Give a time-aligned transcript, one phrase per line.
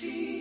[0.00, 0.39] see.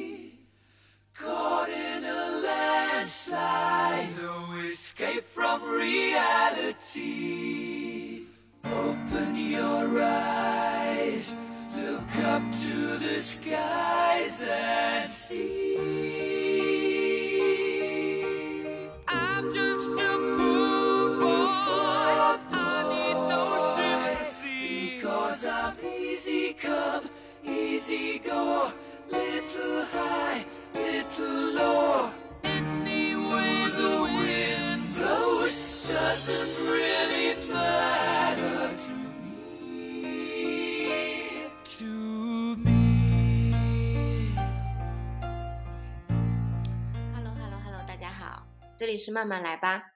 [48.99, 49.93] 是慢慢来吧，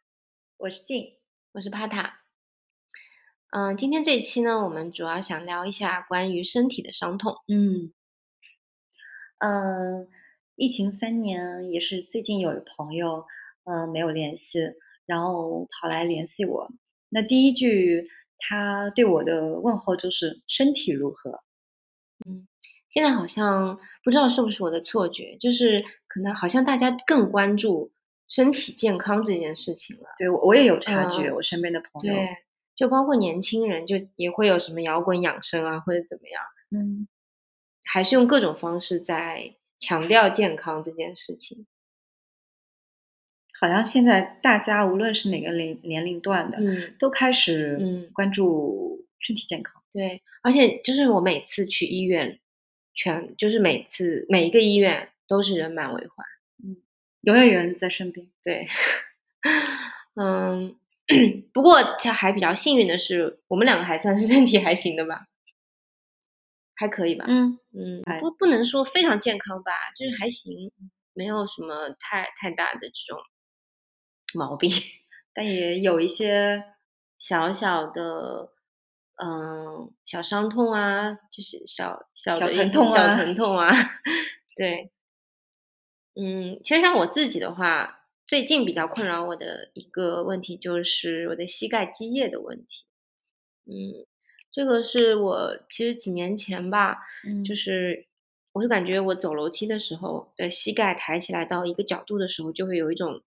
[0.55, 1.17] 我是静，
[1.52, 2.21] 我是帕塔。
[3.52, 7.35] 嗯，今天这一期呢，我们主要想聊一下关于身体的伤痛。
[7.49, 7.91] 嗯，
[9.40, 10.07] 嗯，
[10.55, 13.26] 疫情三年，也是最近有朋友，
[13.65, 14.59] 呃，没有联系，
[15.05, 16.71] 然后跑来联系我。
[17.09, 18.07] 那第一句
[18.40, 21.43] 他对我的问候就是身体如何？
[22.26, 22.48] 嗯
[22.90, 27.91] 现在好像不知道是不是我的错觉，就是可能好像大家更关注
[28.34, 30.09] 身体健康这件事情了。
[30.17, 32.27] 对我我也有察觉，嗯我身边的朋友，对，
[32.75, 37.07] 就包括年轻人，就也会有什么摇滚养生啊，或者怎么样，嗯，
[37.84, 41.67] 还是用各种方式在强调健康这件事情。
[43.62, 49.84] 好像现在大家无论是哪个年年龄段的，嗯，都开始嗯关注身体健康。
[49.93, 52.40] 对，而且就是我每次去医院，
[52.95, 56.25] 全就是每次每一个医院都是人满为患。
[57.24, 58.27] 永远有人在身边。
[58.43, 58.68] 对，
[60.16, 60.76] 嗯，
[61.54, 65.28] 不过这还比较幸运的是，我们两个还算是身体还行的吧，
[66.75, 67.25] 还可以吧。
[67.28, 70.72] 嗯，嗯，不不能说非常健康吧，就是还行，
[71.13, 73.20] 没有什么太太大的这种
[74.34, 74.70] 毛病，
[75.34, 76.64] 但也有一些
[77.20, 78.52] 小小的。
[79.16, 83.70] 嗯，小伤痛啊，就是小小小的一疼痛啊小疼痛啊，
[84.58, 84.92] 对，
[86.16, 92.85] 嗯，其实像我自己的话，最近比较困扰我的一个问题就是我的膝盖积液的问题。
[93.66, 94.06] 嗯，
[94.52, 98.06] 这个是我其实几年前吧，嗯就是
[98.52, 103.22] 我就感觉我走楼梯的时候呃膝盖抬起来到一个角度的时候，就会有一种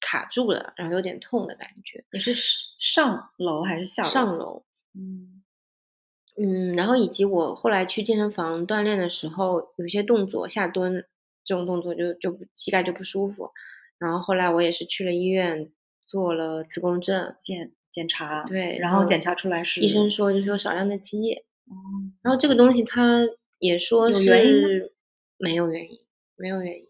[0.00, 2.04] 卡住了，然后有点痛的感觉。
[2.12, 4.08] 你是上上楼还是下楼？
[4.08, 5.42] 上楼，嗯
[6.38, 11.04] 嗯，然后以及我后来去健身房锻炼的时候，有些动作下蹲
[11.50, 13.50] 这种动作就就膝盖就不舒服，
[13.98, 15.72] 然后后来我也是去了医院
[16.06, 21.74] 做了磁共振，检检查，对，然后检查出来是医生说就是有少量的积液，哦。
[22.22, 23.26] 然后这个东西他
[23.58, 24.92] 也说是
[25.38, 25.98] 没有原因，
[26.36, 26.84] 没有原因，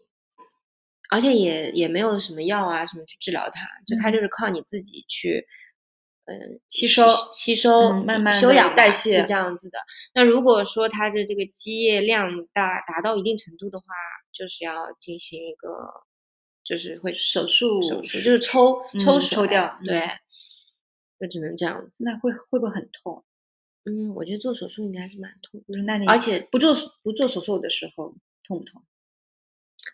[1.09, 4.13] 而且也也没有什么药啊什么去治疗它，就它嗯。
[4.13, 5.39] 就是靠你自己去。
[5.39, 5.60] 嗯，
[6.67, 9.79] 吸收吸收，嗯慢慢地修养代谢是这样子的。
[10.13, 13.85] 那如果说它的这个积液量大达到一定程度的话，
[14.31, 15.67] 就是要进行一个，
[16.63, 20.09] 就是会手术手术就是抽抽抽掉对嗯，
[21.19, 21.91] 就只能这样子。
[21.97, 23.23] 那会会不会很痛？
[23.83, 28.83] 嗯，我觉得做手术应该是蛮痛那你而且不做不做手术的时候痛不痛？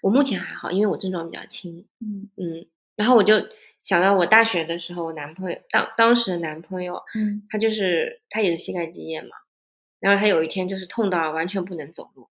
[0.02, 1.88] 我目前还好，因为我症状比较轻。
[2.02, 2.68] 嗯嗯，
[2.98, 3.34] 然后我就
[3.88, 9.30] 想到我大学的时候，我男朋友当当时的男朋友，嗯，他就是他也是膝盖积液嘛，
[10.02, 12.28] 然后他有一天就是痛到完全不能走路，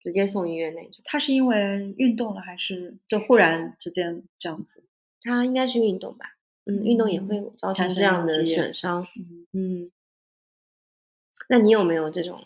[0.00, 1.02] 直接送医院那种。
[1.04, 4.82] 他是因为运动了，还是就忽然之间这样子？
[5.20, 6.24] 他应该是运动吧，
[6.64, 9.06] 嗯，运动也嗯会造成这样的损伤。
[9.14, 9.90] 嗯，嗯，
[11.50, 12.40] 那你有没有这种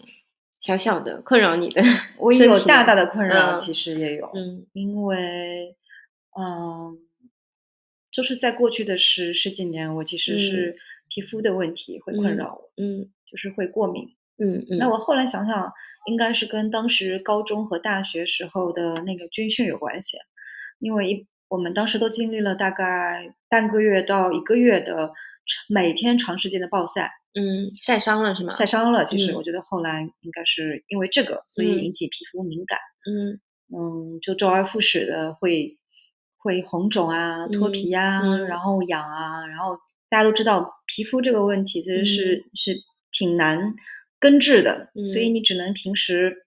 [0.58, 1.80] 小小的困扰你的
[2.16, 5.76] 我有大大的困扰，嗯其实也有，嗯因为
[6.36, 6.98] 嗯，
[8.12, 10.76] 就是在过去的十十几年，我其实是
[11.08, 14.16] 皮肤的问题会困嗯扰我，嗯就是会过敏。
[14.38, 15.72] 嗯嗯，那我后来想想，
[16.06, 20.16] 应该是跟当时高中和大学时候的那个军训有关系，
[20.78, 25.12] 因为一我们当时都经历了大概半个月到一个月的长
[25.68, 28.52] 每天长时间的暴晒，嗯晒伤了是吗？
[28.52, 29.04] 晒伤了。
[29.04, 33.40] 其实嗯我觉得后来应该是因为这个，所以嗯引起皮肤敏感，嗯
[33.76, 35.78] 嗯，就周而复始的会
[36.40, 38.46] 会红肿啊、脱嗯皮啊，嗯。
[38.46, 39.78] 然后痒啊，然后
[40.08, 42.76] 大家都知道皮肤这个问题其实是、是
[43.12, 43.74] 挺难
[44.18, 45.34] 根治的，所以嗯。
[45.34, 46.46] 你只能平时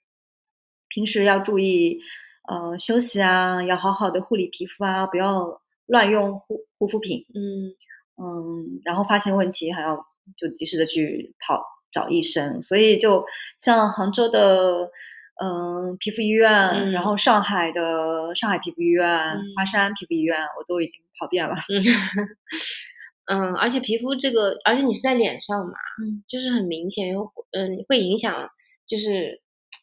[0.90, 2.00] 平时要注意
[2.48, 7.74] 呃休息啊，要好好的护理皮肤啊，不要乱用护护肤品，嗯。
[8.16, 10.06] 嗯，然后发现问题还要
[10.38, 13.26] 就及时的去跑找医生，所以就
[13.58, 14.92] 像杭州的
[15.42, 19.42] 嗯、皮肤医院，嗯然后上海的上海皮肤医院、嗯。
[19.56, 21.56] 华山皮肤医院，我都已经跑遍了。
[23.26, 28.50] 嗯，而且皮肤这个，而且你是在脸上嘛，嗯，就是很明显，又嗯会影响，
[28.86, 29.42] 就是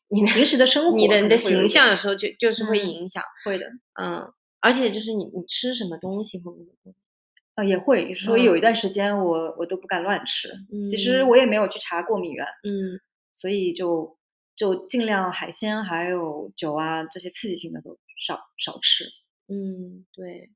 [0.08, 3.66] 你平时的生活你的你的形象有时候就就是会嗯影响，会的，
[4.00, 6.94] 嗯，而且就是你你吃什么东西会不会？
[7.56, 8.62] 呃，也会，所以有一嗯。
[8.62, 10.50] 段时间我我都不敢乱吃。
[10.88, 11.28] 其实嗯。
[11.28, 13.00] 我也没有去查过敏源，嗯。
[13.32, 14.18] 所以就
[14.60, 19.06] 就尽量海鲜还有酒啊这些刺激性的都少少吃。
[19.48, 20.50] 嗯，对。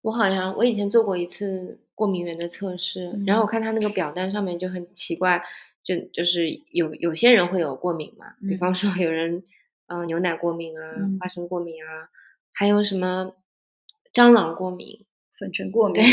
[0.00, 3.50] 我好像我以前做过一次过敏源的测试，然后我嗯。
[3.50, 5.42] 看他那个表单上面就很奇怪，
[5.82, 8.58] 就就是有有些人会有过敏嘛，比嗯。
[8.58, 9.42] 方说有人
[9.88, 11.18] 呃牛奶过敏啊，嗯。
[11.18, 12.08] 花生过敏啊，
[12.52, 13.34] 还有什么
[14.14, 15.04] 蟑螂过敏，
[15.36, 16.04] 粉尘过敏对，，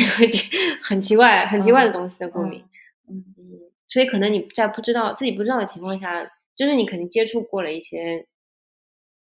[0.81, 2.65] 很奇怪很奇怪的东西的过敏，
[3.07, 3.23] 嗯。
[3.37, 8.27] 嗯，所以可能你在不知道自己不知道的情况下，就是你肯定接触过了一些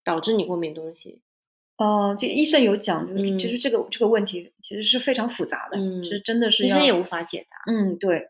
[0.04, 1.20] 导致你过敏的东西，
[1.76, 7.72] 呃，这个医生有讲，就是其嗯实这个这个问题其实是非常复杂的，嗯是真的是医生也无法解答。
[7.72, 8.28] 嗯对，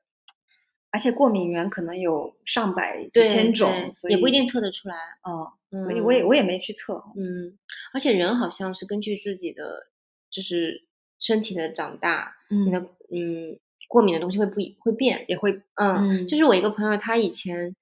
[0.91, 4.95] 而且过敏源可能有上百几千种，所以也不一定测得出来。
[5.23, 7.03] 哦，嗯，所以我也我也没去测。
[7.17, 7.59] 嗯，
[7.93, 9.87] 而且人好像是根据自己的
[10.31, 10.87] 就是
[11.19, 12.81] 身体的长大，你的
[13.11, 13.59] 嗯
[13.93, 15.23] 过敏的东西会不会变。
[15.29, 17.77] 也会嗯，嗯就是我一个朋友，他以前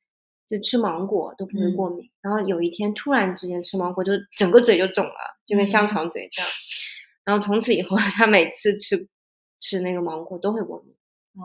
[0.50, 6.50] 就吃芒果都不会嗯过敏，然后有一天突然之间吃芒果就整个嘴就肿了，就跟香嗯肠嘴这样。
[7.24, 9.06] 然后从此以后，他每次吃
[9.60, 10.92] 吃那个芒果都会过敏，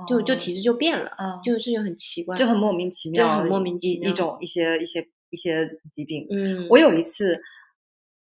[0.07, 2.35] 就就哦体质就变了，嗯就这就很奇怪。
[2.35, 6.25] 就很莫名其对妙，很莫名其妙一一种一些一些一些疾病。
[6.31, 7.39] 嗯，我有一次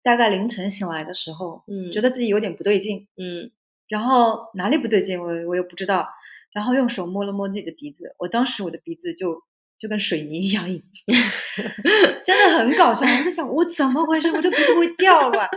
[0.04, 3.50] 大概凌晨醒来的时候，嗯觉得自己有点不对劲，嗯
[3.88, 6.06] 然后哪里不对劲我我又不知道，
[6.52, 9.42] 然后用手摸了摸自己的鼻子，我当时我的鼻子就
[9.78, 10.82] 就跟水泥一样硬，
[12.24, 13.06] 真的很搞笑。
[13.06, 15.48] 我在想我怎么回事，我这鼻子会掉了吧？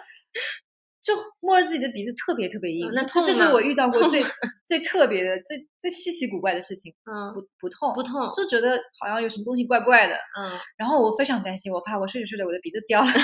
[1.01, 2.87] 就摸了自己的鼻子，特别特别硬。
[2.87, 4.23] 哦那痛这是我遇到过最
[4.65, 6.93] 最特别的、最最稀奇古怪的事情。
[7.03, 10.15] 嗯不不痛，不痛就觉得好像有什么东西怪怪的。
[10.39, 13.11] 嗯，然后我非常担心，我怕我睡着睡着我的鼻子掉了。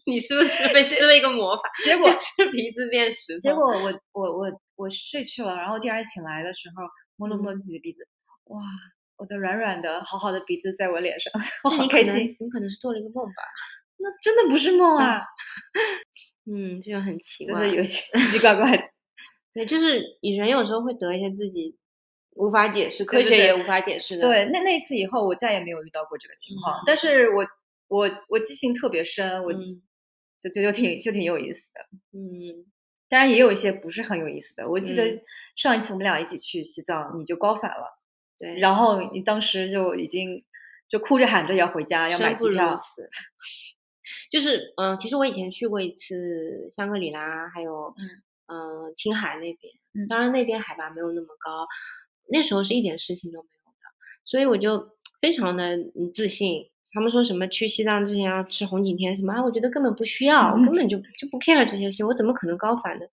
[0.06, 1.62] 你是不是被施了一个魔法？
[1.84, 3.38] 结果是鼻子变石头。
[3.38, 4.46] 结果我我我
[4.76, 6.84] 我睡去了，然后第二天醒来的时候
[7.20, 8.08] 摸了摸自己的鼻子，
[8.44, 8.60] 哇，
[9.18, 11.30] 我的软软的好好的鼻子在我脸上，
[11.64, 12.34] 我好开心。
[12.40, 13.42] 你可能是做了一个梦吧？
[14.02, 15.22] 那真的不是梦啊，
[16.50, 17.68] 嗯，这就很奇就怪。
[17.68, 18.82] 是有些奇奇怪怪的。
[19.52, 21.76] 对，就是人有时候会得一些自己
[22.36, 24.22] 无法解释，科学也无法解释的。
[24.22, 26.78] 对，那那次以后，我再也没有遇到过这个情况。
[26.78, 27.46] 嗯但是我
[27.88, 29.82] 我我记性特别深，我嗯
[30.40, 31.80] 就就就挺就挺有意思的。
[32.12, 32.64] 嗯
[33.10, 34.66] 当然也有一些不是很有意思的。
[34.66, 35.22] 我记得嗯
[35.56, 37.98] 上一次我们俩一起去西藏，你就高反了，
[38.38, 40.44] 对，然后你当时就已经
[40.88, 42.80] 就哭着喊着要回家，要买机票。
[44.30, 47.94] 就是嗯、呃其实我以前去过一次香格里拉，还有
[48.46, 51.66] 嗯青海那边，嗯当然那边海拔没有那么高，
[52.28, 53.86] 那时候是一点事情都没有的，
[54.24, 56.70] 所以我就非常的嗯自信。
[56.92, 60.64] 他们说什么去西藏之前要吃红景天什么啊，我觉得根本不需要，我嗯。
[60.66, 63.04] 根本就就不 care 这些事情，我怎么可能高反呢？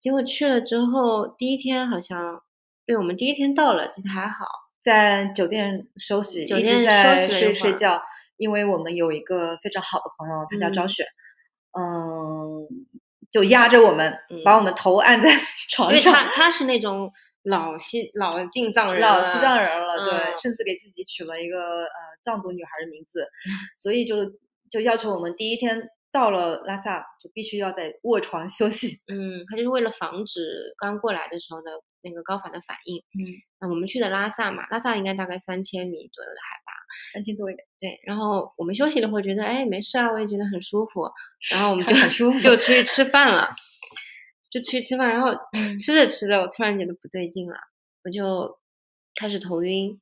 [0.00, 2.42] 结果去了之后，第一天好像，
[2.86, 4.46] 对我们第一天到了，其实还好，
[4.82, 8.02] 在酒店休息，一直酒店休在睡睡觉，
[8.36, 10.88] 因为我们有一个非常好的朋友，他叫赵嗯。
[10.88, 11.06] 雪，
[11.78, 12.66] 嗯，
[13.30, 14.12] 就压着我们，
[14.44, 15.30] 把嗯我们头按在
[15.70, 17.12] 床上，为他他是那种
[17.44, 21.90] 老西老进藏人了，老西藏人了，对，嗯甚至给自己取了一个呃
[22.22, 23.28] 藏族女孩的名字，
[23.76, 24.16] 所以就
[24.70, 29.00] 就要求我们第一天到了拉萨就必须要在卧床休息。
[29.08, 31.70] 嗯，他就是为了防止刚过来的时候的
[32.02, 32.98] 那个高反的反应。
[32.98, 33.26] 嗯，
[33.60, 36.72] 那我们去的拉萨嘛，拉萨应该大概三千米左右的海拔。
[37.14, 41.10] 三千多一点，对，然后我们休息了会，觉得哎没事啊，我也觉得很舒服，
[41.50, 43.48] 然后我们 就很舒服就出去吃饭了，
[44.52, 47.56] 就出去吃饭，然后嗯吃着吃着，我突然觉得不对劲了，
[48.04, 48.58] 我就
[49.14, 49.98] 开始头晕，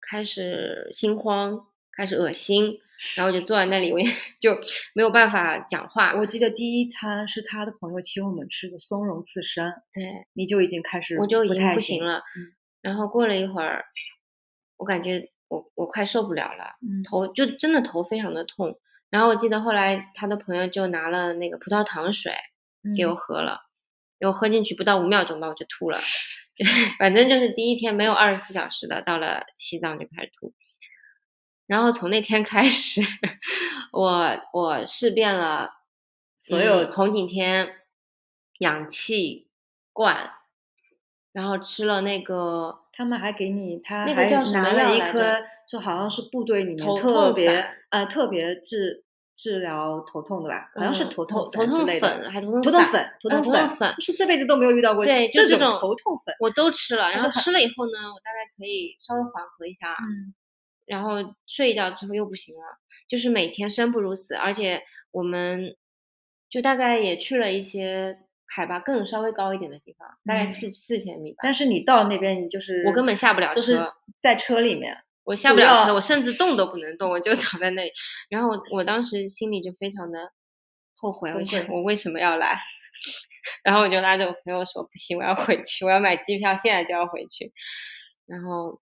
[0.00, 2.78] 开始心慌，开始恶心，
[3.16, 4.06] 然后我就坐在那里，我也
[4.38, 4.54] 就
[4.92, 6.14] 没有办法讲话。
[6.14, 12.18] 我记得第一餐是他的朋友请我们吃的松茸刺身，对，你就已经开始我就已经不行了。
[12.36, 13.84] 嗯然后过了一会儿，
[14.78, 18.78] 我感觉我我快受不了了，嗯头就真的头非常的痛。
[19.10, 22.32] 然后我记得后来他的朋友就拿了那个葡萄糖水
[22.96, 23.60] 给我嗯喝了，
[24.20, 25.98] 然后喝进去不到五秒钟吧，我就吐了。
[26.54, 26.64] 就
[26.98, 30.54] 反正就是第一天没有二十四小时的，到了西藏就开始吐。
[31.66, 33.00] 然后从那天开始，
[33.92, 35.70] 我我试遍了
[36.36, 37.76] 所有嗯红景天、
[38.58, 39.48] 氧气
[39.92, 40.32] 罐，
[41.32, 49.04] 然后吃了那个他们还给你，他那个还叫什么拿了一颗，就好像是部队里面头特别呃特别治
[49.40, 52.06] 治疗头痛的吧，好像是嗯头痛头头痛类的。
[52.06, 56.34] 粉还头痛散头痛粉，头呃痛粉是这辈子都没有遇到过对就这种这种头痛粉。
[56.40, 60.34] 我都吃了，然后 吃了以后呢，我大概可以稍微缓和一下，嗯
[60.84, 62.62] 然后睡一觉之后又不行了，
[63.08, 65.74] 就是每天生不如死，而且我们
[66.50, 71.38] 就大概也去了一些海拔更稍微高一点的地方，大概嗯四四千米吧。
[71.42, 74.94] 但是你到那边，你就是我根本下不了就是车在车里面，
[75.30, 77.92] 我下不了车，我甚至动都不能动，我就 躺在那里。
[78.28, 80.32] 然后我我当时心里就非常的
[80.96, 81.40] 后悔，我
[81.76, 82.58] 我为什么要来？
[83.62, 87.52] 然后我就拉着我朋友说不行，我要回去，我要买机票，现在就要回去。
[88.26, 88.80] 然后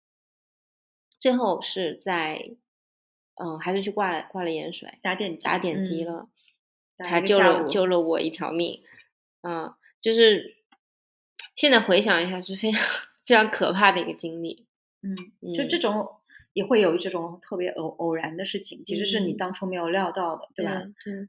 [1.21, 2.57] 最后是在
[3.35, 6.28] 嗯，还是去挂了挂了盐水，打点滴打点滴嗯了，
[6.97, 8.83] 打才救了救了我一条命。
[9.43, 10.57] 嗯，就是
[11.55, 12.83] 现在回想一下是非常
[13.26, 14.67] 非常可怕的一个经历。
[15.02, 15.14] 嗯，
[15.55, 16.18] 就这嗯种
[16.59, 19.37] 也会有这种特别偶偶然的事情，其实是你嗯。
[19.37, 20.83] 当初没有料到的，对吧？
[21.05, 21.29] 对，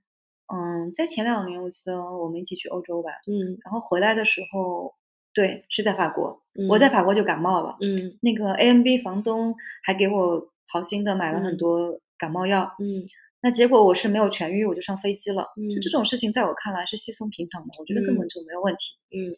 [0.52, 3.60] 嗯，在前两年，我记得我们一起去欧洲吧，嗯。
[3.64, 4.96] 然后回来的时候，
[5.36, 6.92] 对，是在法国，我在嗯。
[6.92, 8.18] 法国就感冒了，嗯。
[8.22, 11.58] 那个 A M B 房东还给我好心的买了很嗯。
[11.58, 13.06] 多感冒药，嗯。
[13.42, 15.44] 那结果我是没有痊愈，我就上飞机了。
[15.76, 15.92] 就这嗯。
[15.92, 18.98] 种事情，在我看来是稀松平常的，我觉得根本就没有问题。
[19.12, 19.38] 嗯。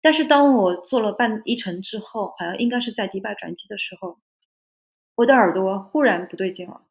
[0.00, 4.18] 但是当我坐了半一程之后，好像应该是在迪拜转机的时候，
[5.22, 6.82] 我的耳朵忽然不对劲了，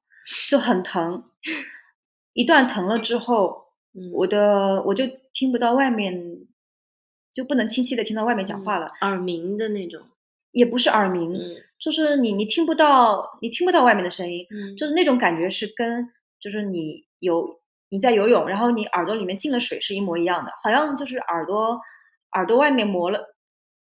[0.50, 1.24] 就很疼。
[2.34, 6.48] 一段疼了之后，嗯，我的我就听不到外面，
[7.34, 10.02] 就不能清晰的听到外面讲话了，耳鸣的那种。
[10.54, 16.10] 也不是耳鸣，嗯就是你你听不到你听不到外面的声音，嗯就是那种感觉是跟
[16.42, 21.80] 就是你有你在游泳，然后你耳朵里面进了水是一模一样的，好像就是耳朵
[22.34, 23.31] 耳朵外面磨了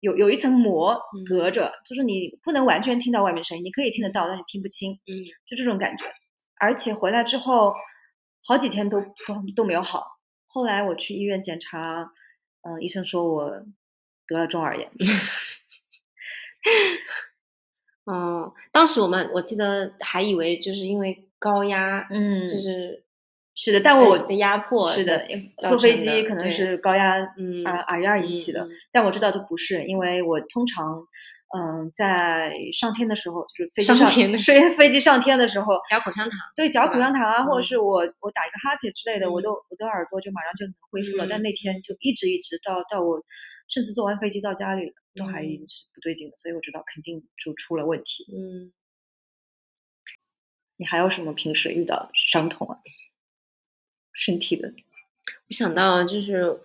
[0.00, 6.04] 有有一层膜嗯隔着，就是你不能完全听到外面声音，你可以听得到，但是听不清，嗯就这种感觉。
[6.58, 7.74] 而且回来之后
[8.44, 10.06] 好几天都都都没有好，
[10.46, 12.12] 后来我去医院检查，
[12.62, 13.50] 嗯、医生说我
[14.26, 14.90] 得了中耳炎。
[18.04, 23.04] 哦，当时我们我记得还以为就是因为高压，嗯就是
[23.62, 25.26] 是的，但我的压迫是的，
[25.68, 31.04] 坐飞机可能是高压嗯耳耳压引起的，但我知道这不是，因为我通常
[31.54, 36.38] 嗯在上天的时候，就是飞机上上天的时飞飞机上天的时候，嚼口香糖。
[36.56, 43.22] 对嚼口香糖啊，或者嗯是我我打一个哈欠之类的，我嗯都我的耳朵就马上就能恢复了，但嗯那天就一直一直到到我
[43.68, 48.24] 甚至坐完飞机到家里，都还嗯是不对劲的，所以我知道肯定就出了问题。
[48.32, 48.72] 嗯，
[50.78, 52.78] 你还有什么平时遇到的伤痛啊？
[54.20, 54.68] 身体的。
[55.48, 56.60] 我想到就是，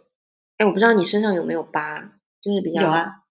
[0.57, 2.01] 哎，我不知道你身上有没有疤，
[2.41, 3.23] 就是比较有啊，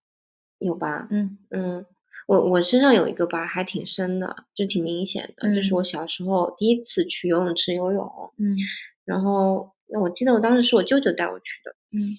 [0.59, 1.07] 有疤。
[1.11, 1.37] 嗯。
[1.51, 1.85] 嗯，
[2.27, 5.55] 我我身上有一个疤，还挺深的，就挺明显的。
[5.55, 5.77] 就是嗯。
[5.77, 8.57] 我小时候第一次去游泳池游泳，嗯。
[9.05, 12.17] 然后那我记得我当时是我舅舅带我去的，嗯。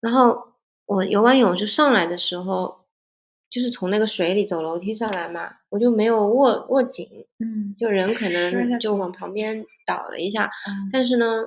[0.00, 0.52] 然后
[0.84, 2.85] 我游完泳就上来的时候，
[3.50, 10.90] 就是从那个水里走楼梯上来嘛，我就没有握握紧，嗯就人可能就往旁边倒了一下，嗯。
[10.92, 11.44] 但是呢，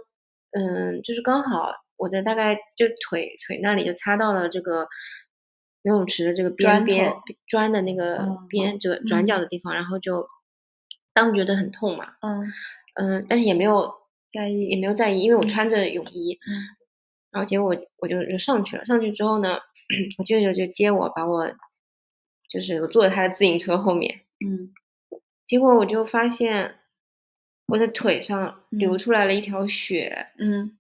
[0.52, 4.88] 嗯，就是刚好我的大概就腿腿那里就擦到了这个
[5.84, 7.14] 游泳池的这个边边
[7.48, 9.38] 砖的那个嗯边这个转角。
[9.38, 10.28] 的地方，然后就
[11.14, 12.52] 当时觉得很痛嘛，嗯，
[12.96, 13.94] 嗯，但是也没有
[14.32, 16.76] 在意也没有在意，因为我嗯穿着泳衣，嗯。
[17.32, 19.60] 然后结果我我就就上去了，上去之后呢，
[20.18, 21.46] 我舅舅就接我，把我
[22.50, 24.74] 就是我坐在他的自行车后面，嗯。
[25.48, 26.76] 结果我就发现
[27.68, 29.00] 我的腿上流嗯。
[29.00, 30.78] 出来了一条血，嗯。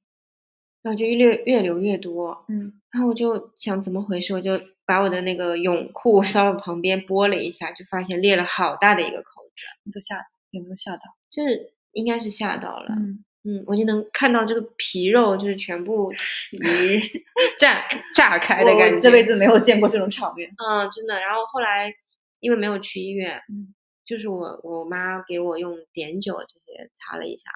[0.81, 2.73] 然后就越越流越多，嗯。
[2.91, 9.51] 然后我就想怎么回事，我就把我的那个泳裤稍微旁边拨了一下，就发现裂了好大的一个口子，
[9.83, 10.15] 你都吓
[10.51, 11.01] 有没有吓到？
[11.29, 16.13] 就是应该是吓到了，嗯，嗯，我就能看到这个皮肉就是全部
[16.51, 17.23] 咦，
[17.57, 20.49] 炸炸开的感觉，我这辈子没有见过这种场面。
[20.57, 21.19] 嗯，真的。
[21.19, 21.91] 然后后来
[22.41, 23.73] 因为没有去医院，嗯，
[24.05, 27.49] 就是我我妈给我用碘酒这些擦了一下，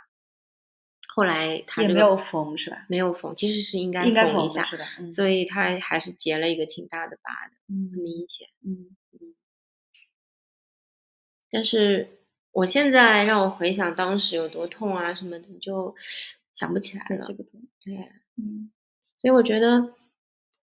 [1.14, 2.86] 后来他这个也没有缝是吧？
[2.90, 8.48] 没有缝，其实是应该缝一下，是所以他还是结了一个挺大的疤的，很嗯明显。
[8.66, 8.96] 嗯
[11.52, 12.10] 但是
[12.53, 15.93] 我现在让我回想当时有多痛啊什么的，就
[16.55, 17.27] 想不起来了
[17.83, 17.95] 对。
[18.38, 18.72] 嗯。
[19.17, 19.93] 所以我觉得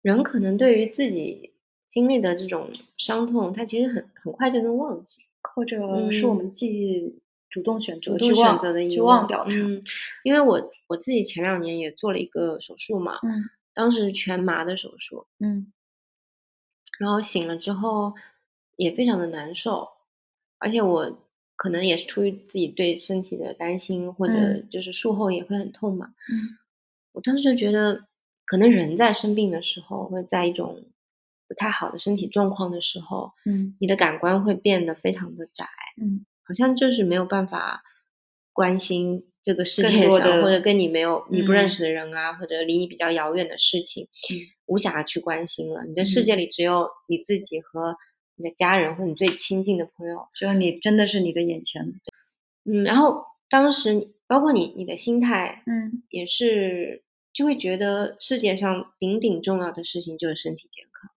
[0.00, 1.52] 人可能对于自己
[1.90, 5.22] 经历的这种伤痛，他其实很很快就能忘记。
[5.42, 5.76] 或者
[6.10, 6.48] 是我嗯们。
[6.54, 9.50] 自己主动选择去忘择的遗去忘忘掉它。
[9.52, 9.82] 嗯，
[10.24, 15.72] 因为我我自己前两年也做了一个手术嘛，嗯当时全麻的手术，嗯。
[16.98, 18.14] 然后醒了之后
[18.76, 19.88] 也非常的难受，
[20.58, 21.23] 而且我
[21.56, 24.68] 可能也是出于自己对身体的担心，或者嗯。
[24.70, 26.06] 就是术后也会很痛嘛。
[26.30, 26.58] 嗯。
[27.12, 28.06] 我当时就觉得，
[28.46, 30.84] 可能人在生病的时候，或者在一种
[31.49, 33.76] 不太好的身体状况的时候，嗯。
[33.80, 35.66] 你的感官会变得非常的窄，
[36.00, 36.25] 嗯。
[36.46, 37.82] 好像就是没有办法
[38.52, 41.70] 关心这个世界上，或者跟你没有你不认嗯。
[41.70, 44.38] 识的人啊，或者离你比较遥远的事情，嗯。
[44.66, 45.84] 无暇去关心了。
[45.84, 47.96] 你的世界里只有你自己和
[48.36, 50.28] 你的家人或你最亲近的朋友。
[50.32, 52.00] 只有你真的是你的眼前。
[52.64, 61.10] 嗯，然后当时包括你你的心态嗯也是，就会觉得世界上顶顶重要的事情就是身体健康。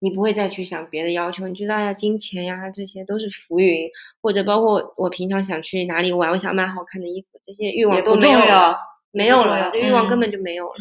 [0.00, 3.90] 你不会再去想别的要求，你知道呀，金钱呀，这些都是浮云，
[4.22, 8.78] 或者包括我平常想去哪里玩，我想买好看的衣服，这些欲望都没有了，
[9.10, 10.74] 没有了，这欲望根嗯本就没有了。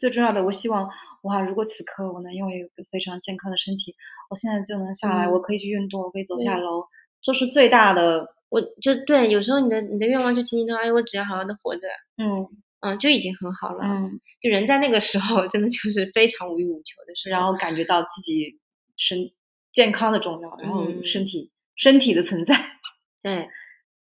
[0.00, 0.88] 最重要的，我希望
[1.22, 3.94] 哇，如果此刻我能拥有一个非常健康的身体，
[4.30, 6.86] 我现在就能下来，嗯我可以去运动，我可以走下楼，
[7.20, 8.34] 这是最大的。
[8.48, 12.48] 我就对，有时候你的你的愿望就仅仅到，哎，我只要好好的活着，嗯
[12.80, 13.84] 嗯，就已经很好了。
[13.84, 17.38] 嗯，就人在那个时候，真的就是非常无欲无求的时候。
[17.38, 18.58] 然后感觉到自己
[18.96, 19.30] 身
[19.72, 22.56] 健康的重要，然后嗯身体、身体的存在。
[23.22, 23.50] 对，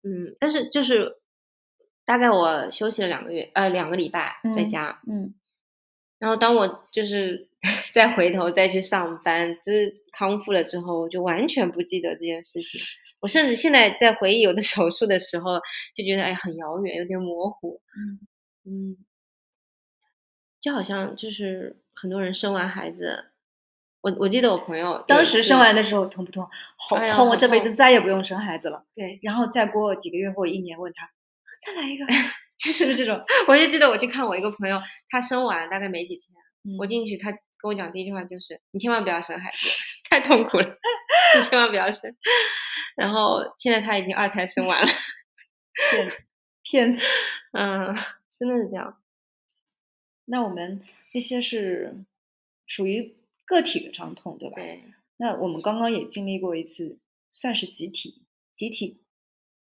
[0.03, 1.19] 嗯，但是就是
[2.05, 5.35] 大概我休息了两个月，呃，两个礼拜在嗯家，嗯
[6.23, 7.49] 然后当我就是
[7.93, 12.81] 再回头再去上班，就是康复了之后，我就完全不记得这件事情。
[13.19, 15.59] 我甚至现在在回忆有的手术的时候，
[15.97, 17.81] 就觉得哎很遥远，有点模糊。
[17.97, 18.21] 嗯
[18.65, 18.97] 嗯，
[20.61, 23.25] 就好像就是很多人生完孩子，
[24.01, 26.49] 我我记得我朋友当时生完的时候疼不痛？
[26.77, 27.29] 好痛！
[27.29, 28.85] 我这辈子再也不用生孩子了。
[28.95, 31.11] 对，然后再过几个月或一年，问他
[31.61, 32.07] 再来一个，
[32.65, 33.21] 就是不是这种？
[33.49, 36.27] 我就记得我去看我一个朋友，他生完大概没几天，
[36.79, 39.69] 我嗯进去，他跟我讲第一句话就是：“你千万不要生孩子，
[40.09, 40.79] 太痛苦了，
[41.37, 42.15] 你千万不要生。
[42.95, 44.89] ”然后现在他已经二胎生完了，
[45.91, 46.25] 骗子，
[46.63, 47.03] 骗子。
[47.53, 47.95] 嗯，
[48.39, 49.01] 真的是这样。
[50.27, 50.83] 那我们
[51.15, 52.05] 那些是
[52.67, 54.57] 属于个体的伤痛，对吧？
[54.57, 54.85] 对，
[55.17, 56.99] 那我们刚刚也经历过一次，
[57.31, 58.23] 算是集体
[58.55, 59.03] 集体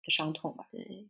[0.03, 1.07] 的伤痛吧，对，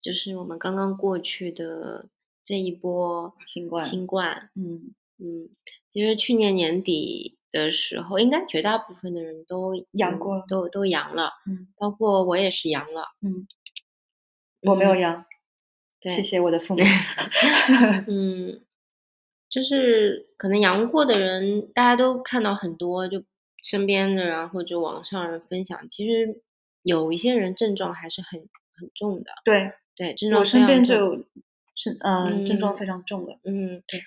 [0.00, 2.08] 就是我们刚刚过去的
[2.44, 3.88] 这一波新冠。
[3.88, 5.48] 新冠，嗯嗯，
[5.92, 13.08] 其实去年年底的时候，应该绝大部分的人都阳过了都都阳了，嗯包括我也是阳了。
[13.20, 13.46] 嗯，
[14.62, 15.26] 我没有嗯阳，
[16.00, 16.82] 对，谢谢我的父母。
[18.08, 18.62] 嗯，
[19.48, 23.22] 就是可能阳过的人，大家都看到很多，就
[23.62, 26.40] 身边的人啊或者网上人分享，其实
[26.82, 28.40] 有一些人症状还是很
[28.76, 31.24] 很重的，对对，症状我身边就有
[31.76, 33.38] 是嗯症状嗯非常重的。
[33.44, 34.02] 嗯对，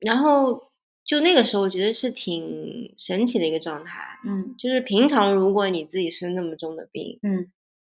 [0.00, 0.70] 然后
[1.06, 4.54] 就那个时候，我觉得是挺神奇的一个状态，嗯。
[4.58, 7.50] 就是平常如果你自己生那么重的病，嗯。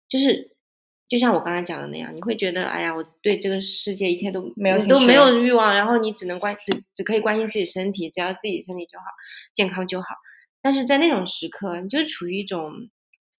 [0.08, 0.52] 就是
[1.08, 9.04] 就像我刚才讲的那样，你会觉得，哎呀，我对这个世界一切都没有都没有欲望，然后你只能关只只可以关心自己身体，只要自己身体就好，
[9.56, 10.06] 健康就好。
[10.62, 12.88] 但是在那种时刻，你就是处于一种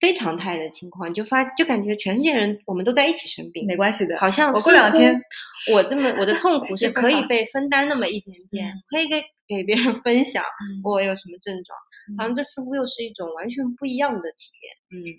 [0.06, 5.20] 非常态的情况，你就发就感觉全世界人我们都在一起生病，没关系的，好像我过两天
[5.72, 11.76] 我这么我的痛苦是可以被分担那么一点点，嗯可以给给别人分享嗯我有什么症状，
[12.18, 15.02] 好像嗯这似乎又是一种完全不一样的体验。
[15.02, 15.10] 嗯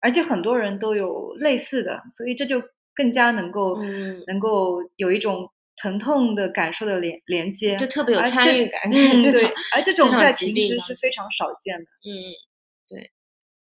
[0.00, 2.62] 而且很多人都有类似的，所以这就
[2.94, 11.86] 更加能够、嗯能够有一种疼痛的感受的连连接，就特别有参与感嗯， 对，而这种在平时是非常少见的。
[12.04, 12.12] 嗯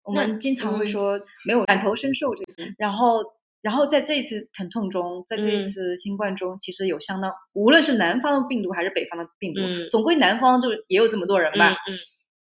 [0.05, 0.89] 我们经常会嗯。
[0.89, 3.23] 说没有感同身受这些，然后
[3.63, 5.63] 然后在这一次疼痛中，在这一嗯。
[5.69, 9.89] 次新冠中，其实有相当无论是南方的病毒还是北方的病毒，嗯。
[9.91, 11.73] 总归南方就也有这么多人吧。
[11.89, 11.95] 嗯。
[11.95, 11.99] 嗯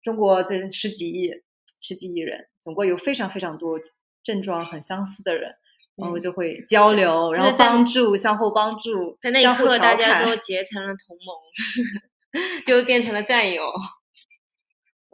[0.03, 1.31] 中国这十几亿
[1.81, 3.81] 十几亿人，总归有非常非常多
[4.23, 5.53] 症状很相似的人。
[5.97, 11.37] 然后嗯就会交流，然后帮助，相互帮助，在那一刻，大家都结成了同盟，
[12.67, 13.63] 就变成了战友。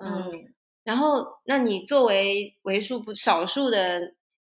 [0.02, 4.00] 嗯，嗯，然后，那你作为为数不少数的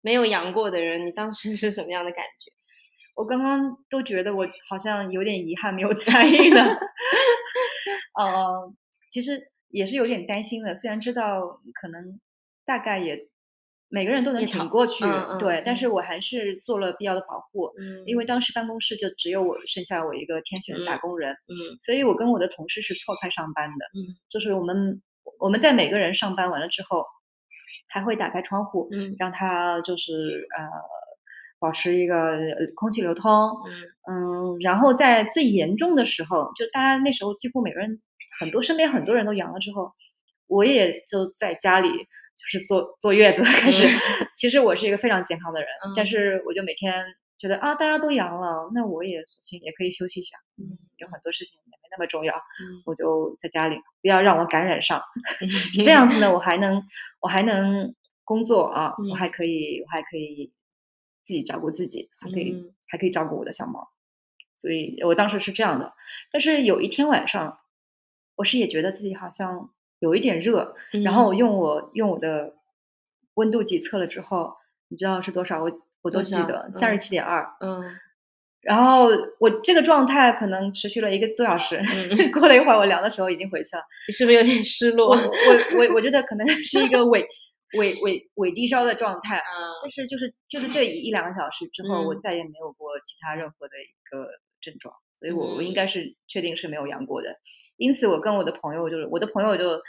[0.01, 2.53] 没有阳过的人，你当时 是什么样的感觉？
[3.17, 6.65] 我刚刚都觉得我好像有点遗憾没有参与呢。
[8.19, 8.73] 呃，
[9.11, 12.21] 其实也是有点担心的，虽然知道可能
[12.65, 13.29] 大概也
[13.89, 25.03] 每个人都能挺过去，嗯嗯对，但嗯是我还是做了必要的保护，嗯因为当时办公室就只有我剩下我一个天选的打嗯工人，嗯所以我跟我的同事是错开上班的，嗯，就是我们
[25.39, 27.05] 我们在每个人上班完了之后，
[27.89, 29.15] 还会打开窗户，嗯。
[29.19, 30.13] 让它就是
[30.57, 30.65] 呃
[31.59, 33.33] 保持一个呃空气流通，
[34.09, 34.55] 嗯。
[34.55, 38.01] 嗯，然后在最严重的时候，就大家那时候几乎每个人
[38.39, 39.93] 很多身边很多人都阳了之后，
[40.47, 43.87] 我也就在家里就是坐坐月子开始。
[44.37, 46.07] 其实我是一个非常健康的人，但嗯。
[46.07, 47.05] 是我就每天
[47.39, 50.37] 觉得啊，大家都阳了，那我也索性也可以休息一下。
[50.59, 51.59] 嗯，有很多事情
[51.91, 55.03] 那么重要，嗯我就在家里，不要让我感染上。
[55.83, 56.83] 这样子呢，我还能
[57.21, 60.53] 我还能工作啊，嗯我还可以我还可以
[61.25, 63.89] 自己照顾自己，还可以、嗯还可以照顾我的小猫。
[64.59, 65.95] 所以我当时是这样的，
[66.33, 67.61] 但是有一天晚上，
[68.35, 70.75] 我是也觉得自己好像有一点热，
[71.05, 72.57] 然后我用我用我的
[73.35, 74.57] 温度计测了之后，
[74.89, 75.63] 你知道是多少？
[75.63, 75.71] 我
[76.03, 77.55] 我都记得嗯三十七点二。
[77.61, 77.97] 嗯
[78.63, 83.83] 然后我这个状态可能持续了一个多小时，嗯 过了一会儿我量的时候已经回去了。
[84.07, 85.11] 你是不是有点失落？
[85.17, 87.27] 我我我觉得可能是一个伪
[87.79, 89.45] 伪伪伪低烧的状态，啊
[89.83, 94.29] 但是就是就是这一一两个小时之后，我嗯再也没有过其他任何的一个
[94.61, 97.37] 症状，所以我我应嗯该是确定是没有阳过的。
[97.77, 99.81] 因此，我跟我的朋友就是我的朋友就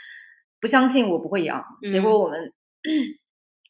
[0.61, 2.53] 不相信我不会阳，结果嗯我们。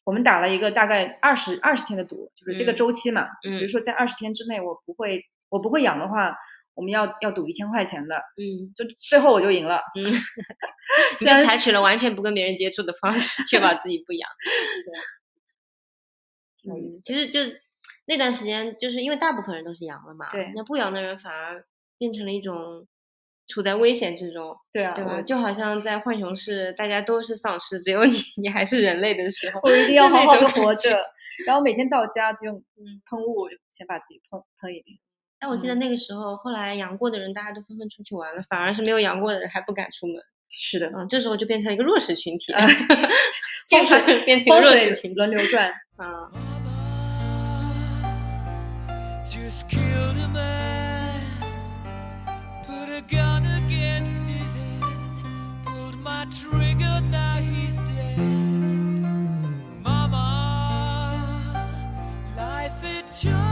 [0.04, 3.26] 我们打了一个大概二十二十天的赌，就是这个嗯周期嘛。
[3.42, 6.36] 比如嗯说在二十天之内我不会我不会养的话，
[6.74, 9.80] 我们要要赌一千块钱的，嗯就最后我就赢了。
[9.94, 10.10] 嗯，你
[11.18, 14.28] 虽然就采取了完全不跟别人接触的方式，确保自己不阳。
[16.62, 17.40] 挺有意思嗯，其实就
[18.06, 21.64] 那段时间，就是因为大部分人都是阳了嘛，对那不阳的人反而
[21.98, 22.86] 变成了一种
[23.52, 25.20] 处在危险之中，对啊，对吧？
[25.20, 30.48] 就好像在浣熊市，大家都是丧尸，只有你你还是人类的时候，我一定要好好的。
[30.48, 30.98] 活着。
[31.46, 34.98] 然后每天到家就用嗯喷雾，就先把自己喷喷一遍。
[35.40, 40.16] 但我记得嗯那个时候，后来阳过的人，大家都纷纷出去玩了，反而是没有阳过的人还不敢出门。
[40.48, 42.52] 是的，嗯，这时候就变成了一个弱势群体，
[43.70, 45.16] 风水变成弱势群体。
[45.16, 45.72] 轮流转。
[45.96, 46.30] 啊
[49.24, 50.71] ，just killed a man, put a
[53.08, 54.82] gun against his head,
[55.64, 58.18] pulled my trigger, now he's dead.
[59.82, 61.48] Mama,
[62.36, 63.51] life had just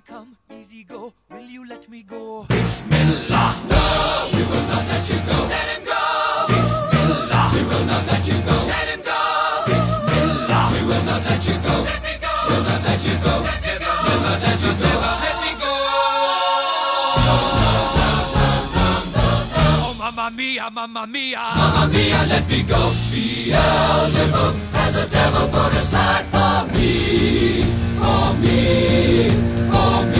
[0.00, 1.12] Easy come, easy go.
[1.30, 2.46] Will you let me go?
[2.48, 3.52] Bismillah.
[3.68, 5.38] No, we will not let you go.
[5.44, 6.00] Let him go.
[6.48, 7.50] Bismillah.
[7.52, 8.56] We will not let you go.
[8.72, 9.20] Let him go.
[9.68, 10.64] Bismillah.
[10.72, 11.74] We will not let you go.
[11.84, 12.32] Let me go.
[12.48, 13.34] We'll not let you go.
[13.44, 13.92] Let me go.
[14.04, 14.90] We'll not let you go.
[15.20, 15.72] Let me go.
[19.84, 21.44] Oh, mamma mia, mamma mia.
[21.56, 22.80] Mamma mia, let me go.
[23.12, 24.54] Beelzebub
[24.92, 27.62] has a devil put aside for me,
[28.00, 29.30] for me,
[29.70, 30.19] for me.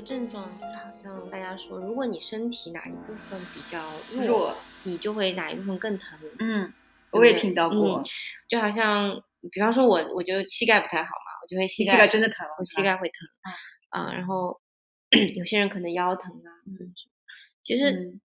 [0.00, 6.18] 个症状，就是好像大家说，如果你身体哪一部分比较弱，弱你就会哪一部分更疼。
[6.38, 6.72] 嗯，
[7.12, 7.68] 我也听到？
[7.68, 8.04] 过嗯，
[8.48, 13.28] 就好像，比方说我，我就膝盖不太好嘛，我就会膝盖膝盖真的疼，我膝盖会疼？
[13.90, 14.60] 啊、然后
[15.36, 16.50] 有些人可能腰疼啊，
[17.62, 18.20] 其实，嗯。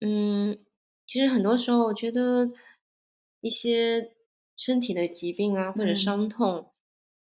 [0.00, 0.58] 嗯，
[1.06, 2.48] 其实很多时候我觉得
[3.40, 4.12] 一些
[4.56, 5.96] 身体的疾病啊或者嗯。
[5.96, 6.72] 伤痛，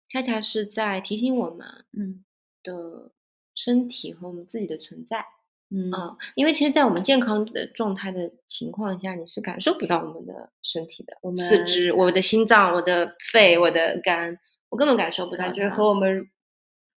[0.08, 2.24] 恰恰是在提醒我们嗯。
[2.64, 3.12] 的
[3.54, 5.24] 身体和我们自己的存在
[5.70, 14.38] 嗯啊、因为其实，在我们健康的状态的情况下，你是感受不到我们的身体的，我们四肢、我的心脏、我的肺、我的肝，
[14.68, 15.44] 我根本感受不到它。
[15.44, 16.28] 感觉和我们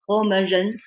[0.01, 0.77] 和我们人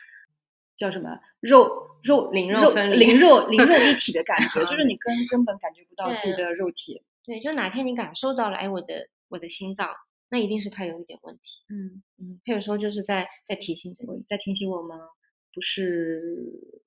[0.76, 1.68] 叫什么肉
[2.04, 7.02] 肉灵肉灵肉灵肉一体的感觉，就是你 根根本感觉不到自己的肉体。
[7.24, 9.88] 对，就哪天你感受到了，哎，我的我的心脏，
[10.28, 11.64] 那一定是它有一点问题。
[11.68, 14.10] 嗯，嗯，它有时候就是在在提醒着你。
[14.10, 14.96] 我在提醒我们，
[15.52, 16.80] 不是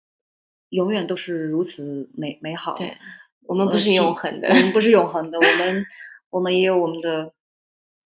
[0.69, 2.77] 永远都是如此美美好。
[2.77, 2.97] 对，
[3.41, 4.53] 我们不是永恒的我。
[4.53, 5.85] 们不是永恒的，我们
[6.29, 7.33] 我们也有我们的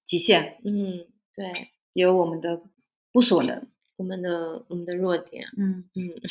[0.05, 2.61] 极限，嗯，对，也有我们的
[3.11, 3.67] 不所能。
[3.97, 5.47] 我们的我们的弱点。
[5.57, 6.21] 嗯嗯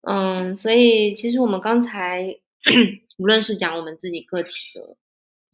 [0.00, 2.40] 嗯，所以其实我们刚才
[3.18, 4.96] 无论是讲我们自己个体的